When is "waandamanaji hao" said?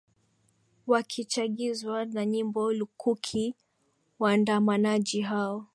4.19-5.67